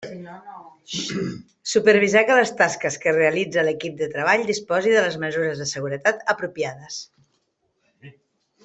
Supervisar 1.73 2.23
que 2.29 2.37
les 2.39 2.53
tasques 2.61 2.97
que 3.03 3.13
realitza 3.19 3.67
l'equip 3.69 4.01
de 4.01 4.09
treball 4.15 4.47
disposi 4.49 4.97
de 4.97 5.05
les 5.07 5.21
mesures 5.27 5.63
de 5.63 5.71
seguretat 5.77 6.27
apropiades. 6.37 7.01